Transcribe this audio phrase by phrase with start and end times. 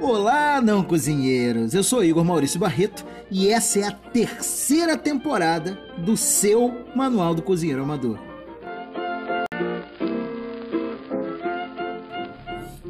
[0.00, 1.74] Olá, não cozinheiros!
[1.74, 7.42] Eu sou Igor Maurício Barreto e essa é a terceira temporada do seu Manual do
[7.42, 8.16] Cozinheiro Amador.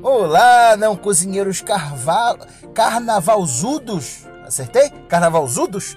[0.03, 2.39] Olá, não cozinheiros carva...
[2.75, 4.27] carnavalzudos!
[4.45, 4.91] Acertei?
[5.09, 5.97] Carnavalzudos?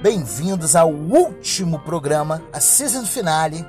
[0.00, 3.66] Bem-vindos ao último programa, a season finale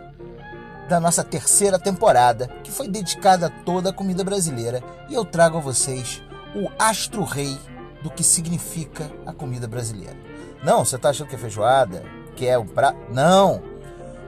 [0.88, 5.58] da nossa terceira temporada, que foi dedicada a toda a comida brasileira, e eu trago
[5.58, 6.22] a vocês
[6.56, 7.58] o astro-rei
[8.02, 10.18] do que significa a comida brasileira.
[10.64, 12.04] Não, você está achando que é feijoada?
[12.36, 12.98] Que é um prato?
[13.12, 13.62] Não!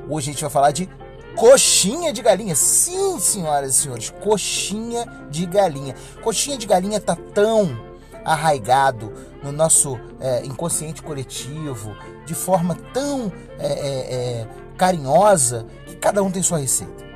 [0.07, 0.89] Hoje a gente vai falar de
[1.35, 2.55] coxinha de galinha.
[2.55, 5.95] Sim, senhoras e senhores, coxinha de galinha.
[6.23, 7.89] Coxinha de galinha está tão
[8.25, 11.95] arraigado no nosso é, inconsciente coletivo,
[12.25, 14.47] de forma tão é, é, é
[14.77, 17.08] carinhosa, que cada um tem sua receita.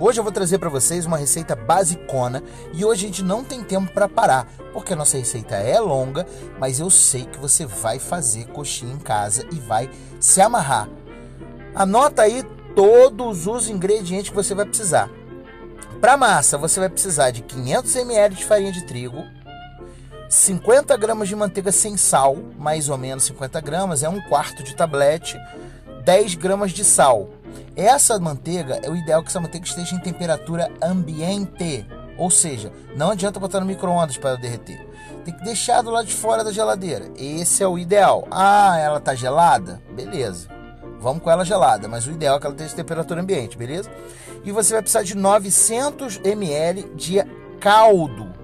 [0.00, 2.40] Hoje eu vou trazer para vocês uma receita basicona
[2.72, 6.24] e hoje a gente não tem tempo para parar, porque a nossa receita é longa,
[6.56, 9.90] mas eu sei que você vai fazer coxinha em casa e vai
[10.20, 10.88] se amarrar.
[11.74, 12.44] Anota aí
[12.76, 15.10] todos os ingredientes que você vai precisar.
[16.00, 19.24] Para massa, você vai precisar de 500 ml de farinha de trigo,
[20.28, 24.76] 50 gramas de manteiga sem sal, mais ou menos 50 gramas, é um quarto de
[24.76, 25.36] tablete,
[26.04, 27.30] 10 gramas de sal,
[27.76, 31.86] essa manteiga, é o ideal que essa manteiga esteja em temperatura ambiente.
[32.16, 34.84] Ou seja, não adianta botar no micro-ondas para derreter.
[35.24, 37.10] Tem que deixar do lado de fora da geladeira.
[37.16, 38.26] Esse é o ideal.
[38.30, 39.80] Ah, ela tá gelada?
[39.94, 40.48] Beleza.
[41.00, 43.88] Vamos com ela gelada, mas o ideal é que ela esteja em temperatura ambiente, beleza?
[44.44, 47.22] E você vai precisar de 900 ml de
[47.60, 48.34] caldo.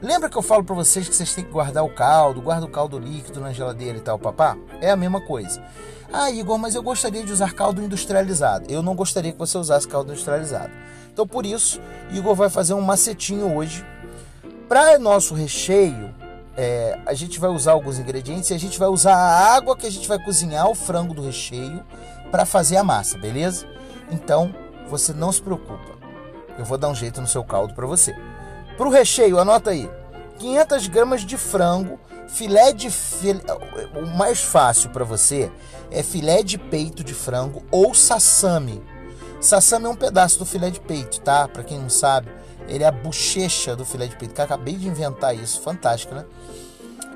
[0.00, 2.70] Lembra que eu falo para vocês que vocês têm que guardar o caldo, guarda o
[2.70, 4.56] caldo líquido na geladeira e tal, papá?
[4.80, 5.62] É a mesma coisa.
[6.12, 8.66] Ah, Igor, mas eu gostaria de usar caldo industrializado.
[8.70, 10.72] Eu não gostaria que você usasse caldo industrializado.
[11.12, 13.84] Então, por isso, Igor vai fazer um macetinho hoje.
[14.68, 16.14] Para nosso recheio,
[16.56, 19.86] é, a gente vai usar alguns ingredientes e a gente vai usar a água que
[19.86, 21.84] a gente vai cozinhar o frango do recheio
[22.30, 23.66] para fazer a massa, beleza?
[24.10, 24.54] Então,
[24.88, 25.96] você não se preocupa.
[26.58, 28.14] Eu vou dar um jeito no seu caldo para você.
[28.76, 29.90] Para o recheio, anota aí.
[30.38, 31.98] 500 gramas de frango,
[32.28, 33.42] filé de filé,
[33.94, 35.50] o mais fácil para você
[35.90, 38.82] é filé de peito de frango ou sassami.
[39.40, 41.46] Sassami é um pedaço do filé de peito, tá?
[41.46, 42.28] Para quem não sabe,
[42.68, 44.34] ele é a bochecha do filé de peito.
[44.34, 46.24] Que acabei de inventar isso, fantástico, né?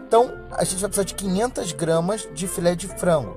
[0.07, 3.37] Então, a gente vai precisar de 500 gramas de filé de frango.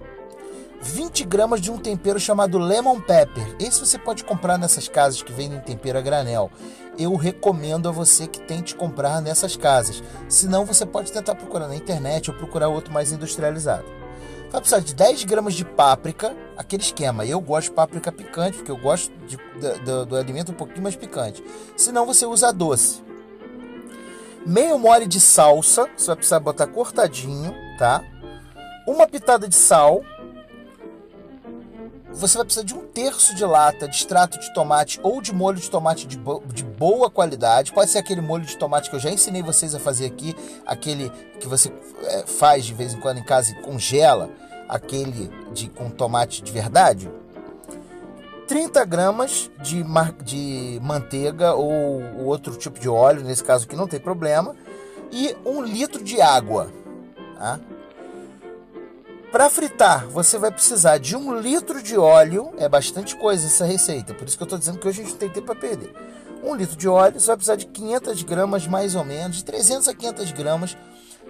[0.83, 3.55] 20 gramas de um tempero chamado lemon pepper.
[3.57, 6.51] Esse você pode comprar nessas casas que vendem tempero a granel.
[6.99, 10.03] Eu recomendo a você que tente comprar nessas casas.
[10.27, 13.85] Senão você pode tentar procurar na internet ou procurar outro mais industrializado.
[14.51, 17.25] Vai precisar de 10 gramas de páprica, aquele esquema.
[17.25, 19.37] Eu gosto de páprica picante, porque eu gosto de,
[19.85, 21.43] do, do alimento um pouquinho mais picante.
[21.77, 23.01] Senão você usa doce.
[24.45, 28.03] Meio mole de salsa, você vai precisar botar cortadinho, tá?
[28.85, 30.03] Uma pitada de sal,
[32.13, 35.59] você vai precisar de um terço de lata de extrato de tomate ou de molho
[35.59, 37.73] de tomate de, bo de, boa qualidade.
[37.73, 40.35] Pode ser aquele molho de tomate que eu já ensinei vocês a fazer aqui,
[40.65, 41.09] aquele
[41.39, 41.71] que você
[42.03, 44.29] é, faz de vez em quando em casa e congela,
[44.69, 47.09] aquele de com tomate de verdade.
[48.47, 49.83] 30 gramas de,
[50.23, 54.55] de manteiga ou outro tipo de óleo, nesse caso aqui não tem problema,
[55.11, 56.71] e um litro de água.
[57.37, 57.59] Tá?
[59.33, 64.13] Para fritar, você vai precisar de um litro de óleo, é bastante coisa essa receita,
[64.13, 65.91] por isso que eu estou dizendo que hoje a gente tem tempo para perder.
[66.43, 69.87] Um litro de óleo, você vai precisar de 500 gramas mais ou menos, de 300
[69.87, 70.77] a 500 gramas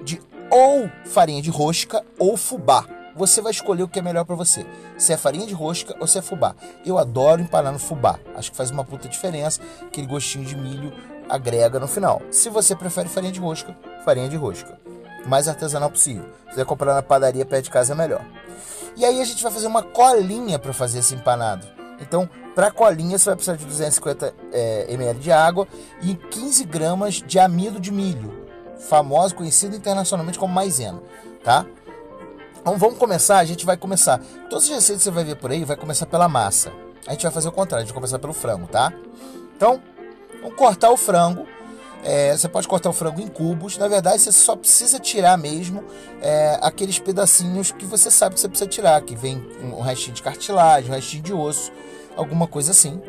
[0.03, 0.21] de
[0.51, 2.85] ou farinha de rosca ou fubá.
[3.15, 4.65] Você vai escolher o que é melhor para você,
[4.97, 6.57] se é farinha de rosca ou se é fubá.
[6.85, 10.91] Eu adoro empanar no fubá, acho que faz uma puta diferença, aquele gostinho de milho
[11.29, 12.21] agrega no final.
[12.31, 14.77] Se você prefere farinha de rosca, farinha de rosca
[15.27, 16.25] mais artesanal possível.
[16.45, 18.21] Se quiser comprar na padaria perto de casa é melhor.
[18.95, 21.65] E aí a gente vai fazer uma colinha para fazer esse empanado.
[21.99, 25.67] Então, para colinha você vai precisar de 250 é, ml de água
[26.01, 28.45] e 15 gramas de amido de milho,
[28.77, 31.01] famoso, conhecido internacionalmente como maisena,
[31.43, 31.65] tá?
[32.59, 34.19] Então vamos começar, a gente vai começar.
[34.49, 36.71] Todas as receitas que você vai ver por aí vai começar pela massa.
[37.07, 38.93] A gente vai fazer o contrário, a gente vai começar pelo frango, tá?
[39.55, 39.81] Então,
[40.41, 41.45] vamos cortar o frango
[42.03, 43.77] é, você pode cortar o frango em cubos.
[43.77, 45.83] Na verdade, você só precisa tirar mesmo
[46.21, 50.21] é, aqueles pedacinhos que você sabe que você precisa tirar, que vem um restinho de
[50.21, 51.71] cartilagem, um restinho de osso,
[52.15, 53.01] alguma coisa assim.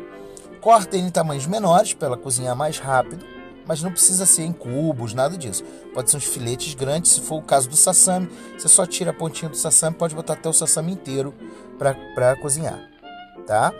[0.61, 3.25] Corta ele em tamanhos menores para ela cozinhar mais rápido,
[3.67, 5.63] mas não precisa ser em cubos, nada disso.
[5.93, 9.13] Pode ser uns filetes grandes, se for o caso do sassami, você só tira a
[9.13, 11.33] pontinha do sassami, pode botar até o sassami inteiro
[11.77, 12.79] para cozinhar,
[13.45, 13.73] tá?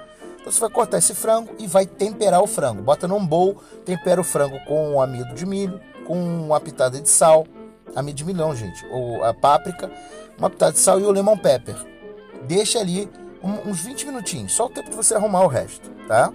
[0.45, 2.79] Então você vai cortar esse frango e vai temperar o frango.
[2.79, 7.47] Bota num bowl, tempera o frango com amido de milho, com uma pitada de sal,
[7.95, 9.91] a de milhão, gente, ou a páprica,
[10.37, 11.75] uma pitada de sal e o lemon pepper.
[12.43, 13.09] Deixa ali
[13.65, 16.31] uns 20 minutinhos, só o tempo de você arrumar o resto, tá?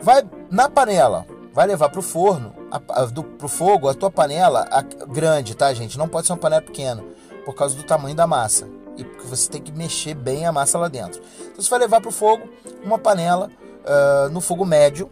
[0.00, 1.24] Vai na panela,
[1.54, 5.72] vai levar pro forno, a, a, do, pro fogo, a tua panela a, grande, tá,
[5.72, 5.96] gente?
[5.96, 7.04] Não pode ser uma panela pequena,
[7.44, 8.66] por causa do tamanho da massa.
[8.96, 11.22] E porque você tem que mexer bem a massa lá dentro.
[11.40, 12.48] Então você vai levar pro fogo
[12.84, 13.50] uma panela
[13.84, 15.10] uh, no fogo médio,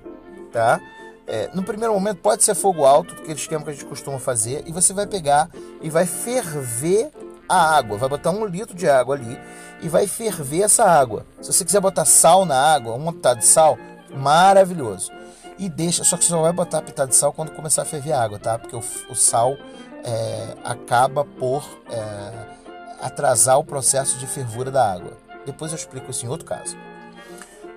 [0.53, 0.81] tá?
[1.27, 4.65] É, no primeiro momento pode ser fogo alto, aquele esquema que a gente costuma fazer,
[4.67, 5.49] e você vai pegar
[5.81, 7.09] e vai ferver
[7.49, 7.97] a água.
[7.97, 9.39] Vai botar um litro de água ali
[9.81, 11.25] e vai ferver essa água.
[11.41, 13.79] Se você quiser botar sal na água, uma pitada de sal,
[14.13, 15.13] maravilhoso.
[15.57, 17.85] E deixa, só que você só vai botar a pitada de sal quando começar a
[17.85, 18.59] ferver a água, tá?
[18.59, 19.57] Porque o, o sal
[20.03, 22.33] é, acaba por é,
[23.01, 25.17] atrasar o processo de fervura da água.
[25.47, 26.77] Depois eu explico isso em outro caso.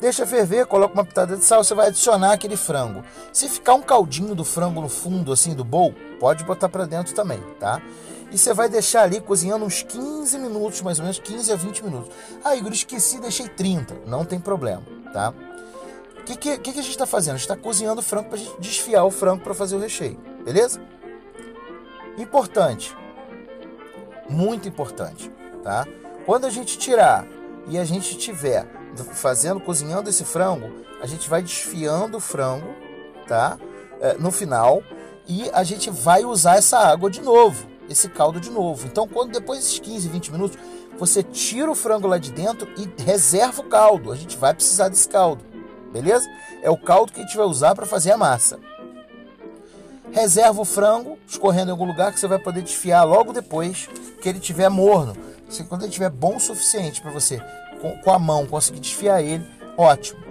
[0.01, 3.03] Deixa ferver, coloca uma pitada de sal, você vai adicionar aquele frango.
[3.31, 7.15] Se ficar um caldinho do frango no fundo assim do bowl, pode botar para dentro
[7.15, 7.81] também, tá?
[8.29, 11.85] E você vai deixar ali cozinhando uns 15 minutos, mais ou menos 15 a 20
[11.85, 12.11] minutos.
[12.43, 14.01] Ah, Igor, esqueci, deixei 30.
[14.05, 14.83] Não tem problema,
[15.13, 15.33] tá?
[16.19, 17.35] O que, que, que, a gente está fazendo?
[17.35, 20.81] A gente está cozinhando o frango para desfiar o frango para fazer o recheio, beleza?
[22.17, 22.95] Importante,
[24.29, 25.31] muito importante,
[25.63, 25.87] tá?
[26.25, 27.25] Quando a gente tirar
[27.67, 28.65] e a gente tiver
[29.13, 30.71] fazendo, cozinhando esse frango,
[31.01, 32.67] a gente vai desfiando o frango,
[33.27, 33.57] tá?
[33.99, 34.83] É, no final
[35.27, 38.85] e a gente vai usar essa água de novo, esse caldo de novo.
[38.87, 40.57] Então, quando depois desses 15, 20 minutos,
[40.97, 44.11] você tira o frango lá de dentro e reserva o caldo.
[44.11, 45.43] A gente vai precisar desse caldo,
[45.91, 46.29] beleza?
[46.61, 48.59] É o caldo que a gente vai usar para fazer a massa.
[50.13, 53.89] Reserva o frango escorrendo em algum lugar que você vai poder desfiar logo depois
[54.21, 55.17] que ele estiver morno.
[55.67, 57.41] Quando ele estiver bom o suficiente para você
[57.81, 59.43] com, com a mão conseguir desfiar ele,
[59.75, 60.21] ótimo.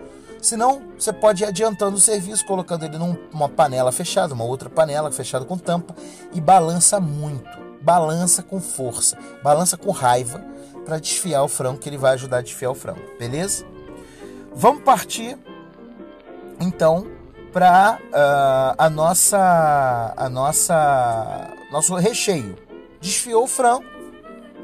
[0.41, 4.71] Se não, você pode ir adiantando o serviço, colocando ele numa panela fechada, uma outra
[4.71, 5.95] panela fechada com tampa
[6.33, 7.51] e balança muito.
[7.81, 10.45] Balança com força, balança com raiva
[10.85, 13.65] para desfiar o frango, que ele vai ajudar a desfiar o frango, beleza?
[14.55, 15.37] Vamos partir
[16.61, 17.07] então
[17.53, 22.57] para uh, ah, a nossa a nossa nosso recheio.
[23.01, 23.85] Desfiou o frango,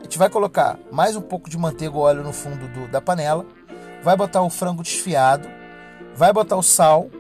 [0.09, 3.45] gente vai colocar mais um pouco de manteiga ou óleo no fundo do, da panela,
[4.03, 5.47] vai botar o frango desfiado,
[6.15, 7.11] vai botar o sal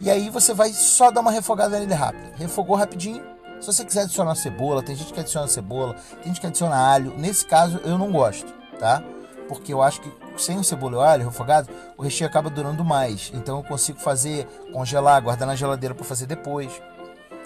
[0.00, 2.32] e aí você vai só dar uma refogada nele rápido.
[2.36, 3.22] Refogou rapidinho.
[3.60, 7.12] Se você quiser adicionar cebola, tem gente que adiciona cebola, tem gente que adiciona alho.
[7.18, 9.02] Nesse caso eu não gosto, tá?
[9.48, 12.84] Porque eu acho que sem o cebola e o alho refogado, o recheio acaba durando
[12.84, 13.30] mais.
[13.34, 16.70] Então eu consigo fazer, congelar, guardar na geladeira para fazer depois.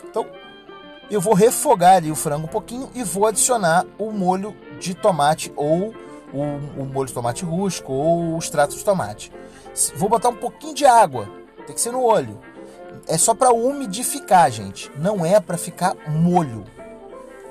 [0.08, 0.26] Então
[1.10, 5.52] eu vou refogar ali o frango um pouquinho e vou adicionar o molho de tomate
[5.56, 5.94] ou
[6.32, 6.42] o,
[6.82, 9.32] o molho de tomate rústico ou o extrato de tomate.
[9.96, 11.28] Vou botar um pouquinho de água,
[11.66, 12.40] tem que ser no olho.
[13.06, 14.90] É só para umidificar, gente.
[14.96, 16.64] Não é para ficar molho.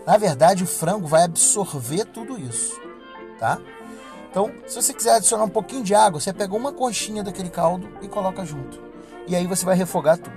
[0.06, 2.80] Na verdade, o frango vai absorver tudo isso,
[3.40, 3.60] tá?
[4.34, 7.88] Então, se você quiser adicionar um pouquinho de água, você pega uma conchinha daquele caldo
[8.02, 8.82] e coloca junto.
[9.28, 10.36] E aí você vai refogar tudo.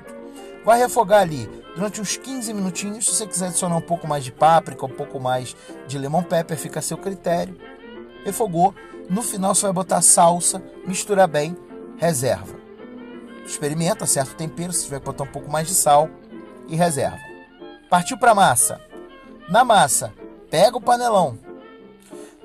[0.66, 3.06] Vai refogar ali durante uns 15 minutinhos.
[3.06, 5.56] Se você quiser adicionar um pouco mais de páprica, um pouco mais
[5.86, 7.56] de lemon pepper, fica a seu critério.
[8.22, 8.74] Refogou.
[9.08, 11.56] No final você vai botar salsa, mistura bem,
[11.96, 12.54] reserva.
[13.46, 16.10] Experimenta, certo tempero, se tiver que botar um pouco mais de sal
[16.68, 17.16] e reserva.
[17.88, 18.78] Partiu para massa.
[19.48, 20.12] Na massa,
[20.50, 21.45] pega o panelão.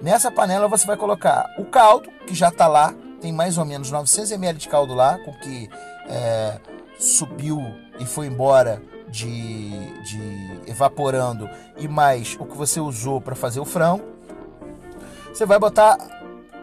[0.02, 3.92] Nessa panela você vai colocar o caldo, que já está lá, tem mais ou menos
[3.92, 5.70] 900 ml de caldo lá, com que
[6.08, 6.60] é,
[6.98, 7.62] subiu
[8.00, 9.70] e foi embora de,
[10.04, 14.04] de evaporando e mais o que você usou para fazer o frango,
[15.32, 15.98] você vai botar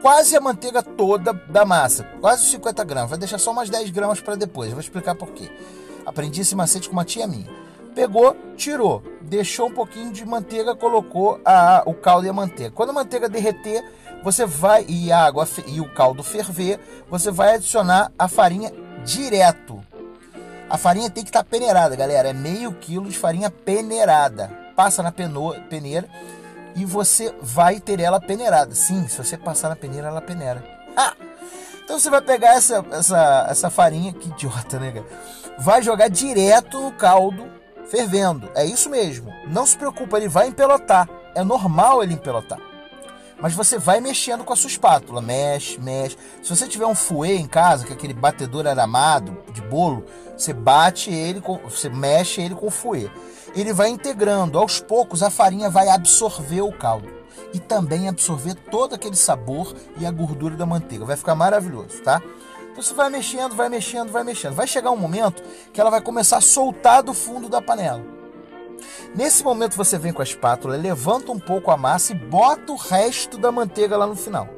[0.02, 3.10] quase a manteiga toda da massa, quase 50 gramas.
[3.10, 4.68] Vai deixar só umas 10 gramas para depois.
[4.68, 5.50] Eu vou explicar por quê.
[6.04, 7.48] Aprendi esse macete com uma tia minha.
[7.98, 12.70] Pegou, tirou, deixou um pouquinho de manteiga, colocou a, o caldo e a manteiga.
[12.70, 13.82] Quando a manteiga derreter,
[14.22, 16.78] você vai e a água e o caldo ferver,
[17.10, 18.72] você vai adicionar a farinha
[19.04, 19.82] direto
[20.70, 22.28] a farinha tem que estar tá peneirada, galera.
[22.28, 24.48] É meio quilo de farinha peneirada.
[24.76, 26.06] Passa na peneira
[26.76, 28.74] e você vai ter ela peneirada.
[28.74, 30.62] Sim, se você passar na peneira, ela peneira.
[30.96, 31.14] Ah!
[31.82, 35.06] Então você vai pegar essa, essa, essa farinha, que idiota, né, cara?
[35.58, 37.57] Vai jogar direto no caldo
[37.90, 38.50] fervendo.
[38.54, 39.32] É isso mesmo.
[39.46, 41.08] Não se preocupa, ele vai empelotar.
[41.34, 42.60] É normal ele empelotar.
[43.40, 46.16] Mas você vai mexendo com a sua espátula, mexe, mexe.
[46.42, 50.04] Se você tiver um fouet em casa, que é aquele batedor aramado de bolo,
[50.36, 53.10] você bate ele, com, você mexe ele com o fouet.
[53.54, 57.08] Ele vai integrando, aos poucos a farinha vai absorver o caldo
[57.54, 61.04] e também absorver todo aquele sabor e a gordura da manteiga.
[61.04, 62.20] Vai ficar maravilhoso, tá?
[62.78, 64.54] Você vai mexendo, vai mexendo, vai mexendo.
[64.54, 65.42] Vai chegar um momento
[65.72, 68.00] que ela vai começar a soltar do fundo da panela.
[69.16, 72.76] Nesse momento você vem com a espátula, levanta um pouco a massa e bota o
[72.76, 74.48] resto da manteiga lá no final.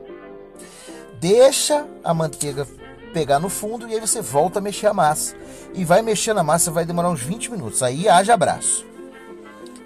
[1.18, 2.68] Deixa a manteiga
[3.14, 5.34] pegar no fundo e aí você volta a mexer a massa.
[5.72, 7.82] E vai mexendo a massa, vai demorar uns 20 minutos.
[7.82, 8.84] Aí haja abraço.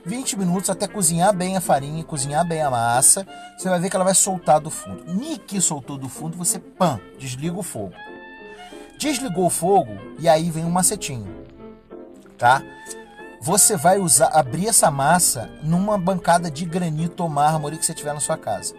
[0.04, 3.24] 20 minutos até cozinhar bem a farinha e cozinhar bem a massa.
[3.56, 5.04] Você vai ver que ela vai soltar do fundo.
[5.14, 7.94] Niki soltou do fundo, você pam, desliga o fogo.
[8.98, 11.44] Desligou o fogo e aí vem um macetinho,
[12.38, 12.62] tá?
[13.40, 18.14] Você vai usar, abrir essa massa numa bancada de granito ou mármore que você tiver
[18.14, 18.74] na sua casa.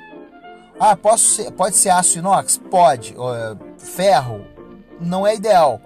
[0.80, 2.58] Ah, posso ser, pode ser aço inox?
[2.58, 3.16] Pode.
[3.78, 4.46] Ferro?
[5.00, 5.80] Não é ideal,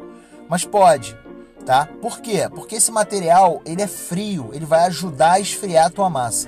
[0.47, 1.17] mas pode,
[1.65, 1.87] tá?
[2.01, 2.47] Por quê?
[2.49, 6.47] Porque esse material ele é frio, ele vai ajudar a esfriar a tua massa,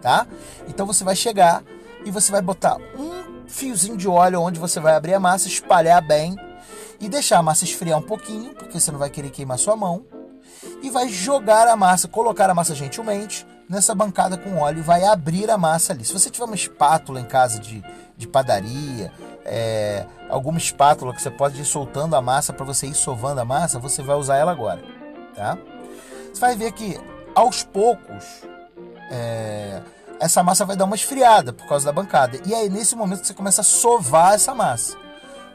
[0.00, 0.26] tá?
[0.68, 1.64] Então você vai chegar
[2.04, 6.06] e você vai botar um fiozinho de óleo onde você vai abrir a massa, espalhar
[6.06, 6.36] bem
[7.00, 10.04] e deixar a massa esfriar um pouquinho, porque você não vai querer queimar sua mão.
[10.82, 15.04] E vai jogar a massa, colocar a massa gentilmente nessa bancada com óleo e vai
[15.04, 16.04] abrir a massa ali.
[16.04, 17.82] Se você tiver uma espátula em casa de,
[18.16, 19.12] de padaria,
[19.44, 23.44] é, alguma espátula que você pode ir soltando a massa para você ir sovando a
[23.44, 24.82] massa, você vai usar ela agora,
[25.34, 25.58] tá?
[26.32, 26.98] Você vai ver que
[27.34, 28.24] aos poucos
[29.10, 29.80] é,
[30.20, 32.38] essa massa vai dar uma esfriada por causa da bancada.
[32.46, 35.03] E aí nesse momento você começa a sovar essa massa.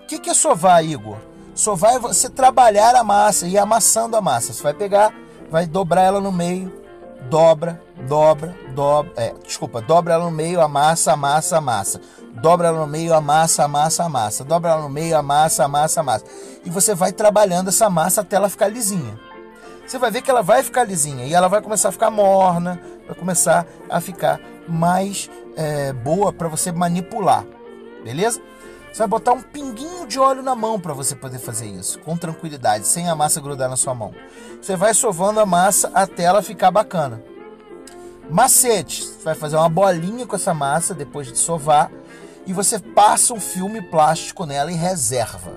[0.09, 1.17] Que, que é sovar, Igor?
[1.53, 4.51] Sovar é você trabalhar a massa e amassando a massa.
[4.51, 5.13] Você vai pegar,
[5.51, 6.73] vai dobrar ela no meio,
[7.29, 12.01] dobra, dobra, dobra, é, desculpa, dobra ela no meio, amassa, amassa, amassa.
[12.41, 14.43] Dobra ela no meio, amassa, amassa, amassa.
[14.43, 16.25] Dobra ela no meio, amassa, amassa, amassa.
[16.65, 19.15] E você vai trabalhando essa massa até ela ficar lisinha.
[19.85, 22.81] Você vai ver que ela vai ficar lisinha e ela vai começar a ficar morna,
[23.05, 27.45] vai começar a ficar mais é, boa para você manipular,
[28.03, 28.41] beleza?
[28.91, 32.17] Você vai botar um pinguinho de óleo na mão para você poder fazer isso, com
[32.17, 34.13] tranquilidade, sem a massa grudar na sua mão.
[34.61, 37.23] Você vai sovando a massa até ela ficar bacana.
[38.29, 41.91] Macete, você vai fazer uma bolinha com essa massa depois de sovar
[42.45, 45.53] e você passa um filme plástico nela e reserva.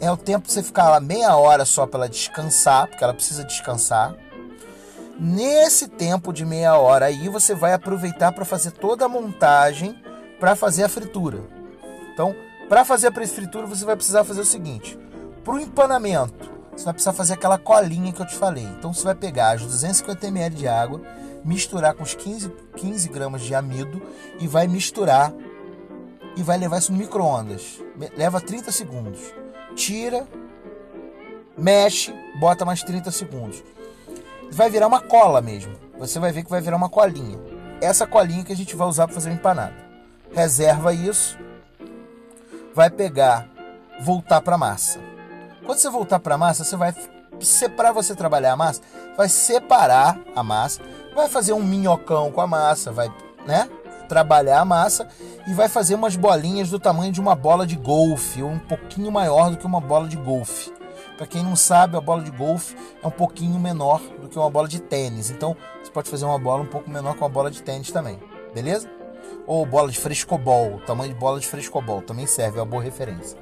[0.00, 3.14] É o tempo de você ficar lá meia hora só para ela descansar, porque ela
[3.14, 4.14] precisa descansar.
[5.18, 9.96] Nesse tempo de meia hora aí você vai aproveitar para fazer toda a montagem
[10.40, 11.61] para fazer a fritura.
[12.12, 12.34] Então,
[12.68, 14.98] para fazer a fritura, você vai precisar fazer o seguinte:
[15.44, 18.64] para o empanamento, você vai precisar fazer aquela colinha que eu te falei.
[18.64, 21.00] Então, você vai pegar os 250 ml de água,
[21.44, 24.00] misturar com os 15, 15 gramas de amido
[24.38, 25.32] e vai misturar
[26.36, 27.80] e vai levar isso no micro-ondas.
[28.16, 29.20] Leva 30 segundos.
[29.74, 30.26] Tira,
[31.56, 33.62] mexe, bota mais 30 segundos.
[34.50, 35.74] Vai virar uma cola mesmo.
[35.98, 37.38] Você vai ver que vai virar uma colinha.
[37.80, 39.74] Essa colinha que a gente vai usar para fazer o empanado.
[40.32, 41.38] Reserva isso
[42.74, 43.48] vai pegar,
[44.00, 45.00] voltar para a massa.
[45.64, 46.94] Quando você voltar para a massa, você vai
[47.76, 48.80] para você trabalhar a massa,
[49.16, 50.80] vai separar a massa,
[51.14, 53.12] vai fazer um minhocão com a massa, vai,
[53.46, 53.68] né?
[54.08, 55.08] Trabalhar a massa
[55.46, 59.10] e vai fazer umas bolinhas do tamanho de uma bola de golfe, ou um pouquinho
[59.10, 60.72] maior do que uma bola de golfe.
[61.16, 64.50] Para quem não sabe, a bola de golfe é um pouquinho menor do que uma
[64.50, 65.30] bola de tênis.
[65.30, 68.18] Então, você pode fazer uma bola um pouco menor que uma bola de tênis também.
[68.54, 68.88] Beleza?
[69.46, 73.36] Ou bola de frescobol, tamanho de bola de frescobol, também serve, é uma boa referência.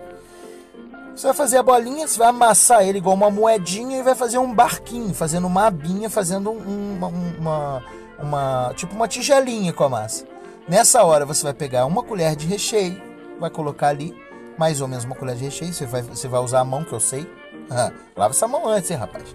[1.14, 4.38] Você vai fazer a bolinha, você vai amassar ele igual uma moedinha e vai fazer
[4.38, 7.85] um barquinho, fazendo uma abinha, fazendo um, uma, uma,
[8.19, 10.25] uma, tipo uma tigelinha com a massa.
[10.66, 13.00] Nessa hora você vai pegar uma colher de recheio,
[13.38, 14.16] vai colocar ali,
[14.57, 16.92] mais ou menos uma colher de recheio, você vai, você vai usar a mão que
[16.92, 17.30] eu sei.
[17.69, 19.35] Ah, lava essa mão antes, hein, rapaz.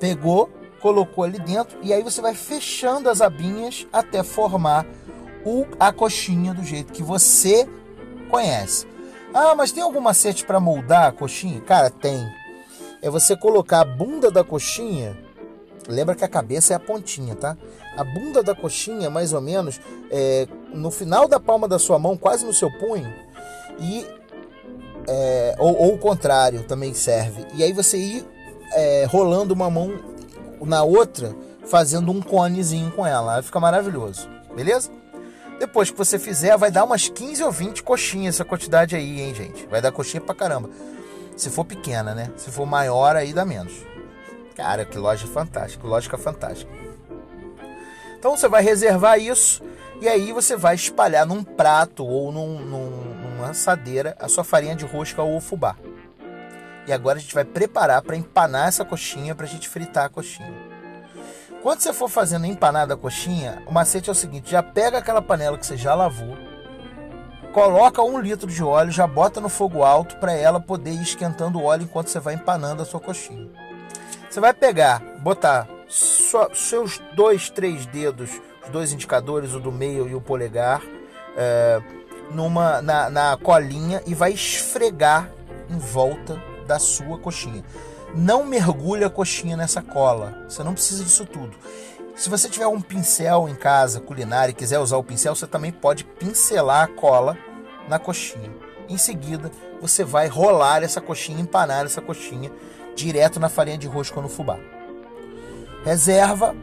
[0.00, 0.50] Pegou,
[0.80, 4.84] colocou ali dentro e aí você vai fechando as abinhas até formar
[5.44, 7.68] o, a coxinha do jeito que você
[8.28, 8.86] conhece.
[9.32, 11.60] Ah, mas tem algum macete para moldar a coxinha?
[11.60, 12.28] Cara, tem.
[13.02, 15.16] É você colocar a bunda da coxinha.
[15.88, 17.56] Lembra que a cabeça é a pontinha, tá?
[17.96, 19.80] A bunda da coxinha, mais ou menos,
[20.10, 23.12] é, no final da palma da sua mão, quase no seu punho.
[23.78, 24.06] E
[25.08, 27.46] é, ou, ou, o contrário também serve.
[27.54, 28.24] E aí você ir
[28.74, 29.92] é, rolando uma mão
[30.60, 33.36] na outra, fazendo um conezinho com ela.
[33.36, 34.28] Aí fica maravilhoso.
[34.54, 34.90] Beleza?
[35.60, 39.34] Depois que você fizer, vai dar umas 15 ou 20 coxinhas essa quantidade aí, hein,
[39.34, 39.66] gente?
[39.66, 40.70] Vai dar coxinha pra caramba.
[41.36, 42.30] Se for pequena, né?
[42.38, 43.74] Se for maior, aí dá menos.
[44.56, 46.72] Cara, que loja fantástica, lógica fantástica.
[48.18, 49.62] Então você vai reservar isso
[50.00, 54.74] e aí você vai espalhar num prato ou num, num, numa assadeira a sua farinha
[54.74, 55.76] de rosca ou fubá.
[56.86, 60.08] E agora a gente vai preparar para empanar essa coxinha para a gente fritar a
[60.08, 60.69] coxinha.
[61.62, 65.58] Quando você for fazendo empanada coxinha, o macete é o seguinte: já pega aquela panela
[65.58, 66.36] que você já lavou,
[67.52, 71.58] coloca um litro de óleo, já bota no fogo alto para ela poder ir esquentando
[71.58, 73.48] o óleo enquanto você vai empanando a sua coxinha.
[74.28, 80.14] Você vai pegar, botar seus dois, três dedos, os dois indicadores, o do meio e
[80.14, 80.80] o polegar,
[81.36, 81.82] é,
[82.30, 85.28] numa na, na colinha e vai esfregar
[85.68, 87.64] em volta da sua coxinha.
[88.14, 90.44] Não mergulha a coxinha nessa cola.
[90.48, 91.56] Você não precisa disso tudo.
[92.16, 95.72] Se você tiver um pincel em casa, culinário, e quiser usar o pincel, você também
[95.72, 97.38] pode pincelar a cola
[97.88, 98.50] na coxinha.
[98.88, 99.50] Em seguida,
[99.80, 102.50] você vai rolar essa coxinha, empanar essa coxinha
[102.94, 104.58] direto na farinha de rosca no fubá.
[105.84, 106.54] Reserva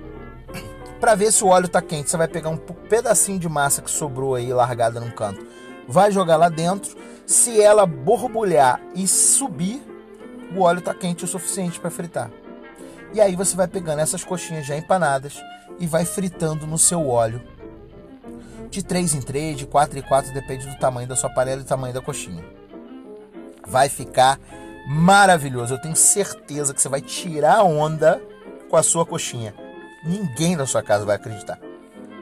[0.99, 2.09] para ver se o óleo está quente.
[2.09, 5.43] Você vai pegar um pedacinho de massa que sobrou aí largada num canto,
[5.87, 6.95] vai jogar lá dentro.
[7.25, 9.81] Se ela borbulhar e subir,
[10.55, 12.31] o óleo está quente o suficiente para fritar.
[13.13, 15.41] E aí você vai pegando essas coxinhas já empanadas
[15.79, 17.41] e vai fritando no seu óleo.
[18.69, 21.63] De 3 em 3, de 4 em 4, depende do tamanho da sua panela e
[21.63, 22.43] do tamanho da coxinha.
[23.65, 24.39] Vai ficar
[24.87, 25.73] maravilhoso.
[25.73, 28.21] Eu tenho certeza que você vai tirar onda
[28.69, 29.53] com a sua coxinha.
[30.03, 31.59] Ninguém na sua casa vai acreditar.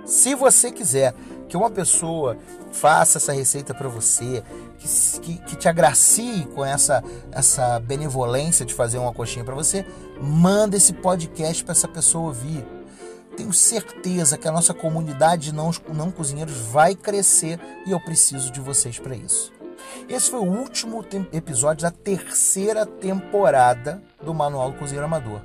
[0.06, 1.14] Se você quiser
[1.50, 2.38] que uma pessoa
[2.72, 4.44] faça essa receita para você,
[5.22, 9.86] que, que, te agracie com essa, essa benevolência de fazer uma coxinha para você,
[10.22, 12.66] manda esse podcast para essa pessoa ouvir.
[13.36, 18.52] Tenho certeza que a nossa comunidade de não, não cozinheiros vai crescer e eu preciso
[18.52, 19.52] de vocês para isso.
[20.08, 25.42] Esse foi o último episódio da terceira temporada do Manual do Cozinheiro Amador.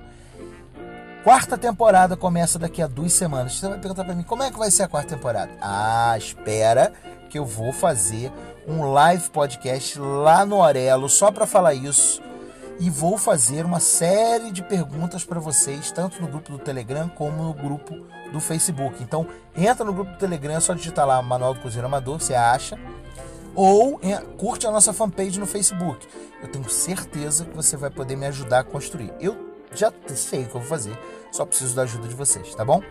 [1.24, 3.54] Quarta temporada começa daqui a duas semanas.
[3.54, 5.52] Você vai perguntar para mim como é que vai ser a quarta temporada?
[5.60, 6.92] Ah, espera
[7.30, 8.30] que eu vou fazer
[8.66, 12.20] um live podcast lá no Orelo só para falar isso
[12.80, 17.44] e vou fazer uma série de perguntas para vocês, tanto no grupo do Telegram como
[17.44, 17.94] no grupo
[18.32, 19.00] do Facebook.
[19.02, 22.34] Então, entra no grupo do Telegram, é só digitar lá Manual do Cozinheiro Amador, você
[22.34, 22.76] acha,
[23.54, 24.00] ou
[24.36, 26.06] curte a nossa fanpage no Facebook.
[26.42, 29.12] Eu tenho certeza que você vai poder me ajudar a construir.
[29.20, 29.36] Eu
[29.72, 30.98] já sei o que eu vou fazer,
[31.30, 32.82] só preciso da ajuda de vocês, tá bom?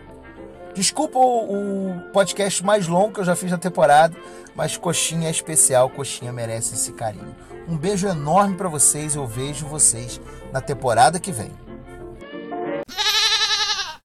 [0.74, 4.16] Desculpa o, o podcast mais longo que eu já fiz na temporada,
[4.54, 7.34] mas Coxinha é especial, Coxinha merece esse carinho.
[7.68, 10.20] Um beijo enorme para vocês, eu vejo vocês
[10.52, 11.50] na temporada que vem.